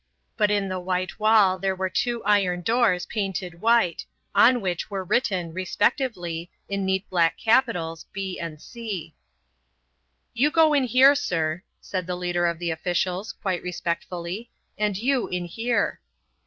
[0.35, 5.03] But in the white wall there were two iron doors painted white on which were
[5.03, 9.13] written, respectively, in neat black capitals B and C.
[10.33, 15.27] "You go in here, sir," said the leader of the officials, quite respectfully, "and you
[15.27, 15.99] in here."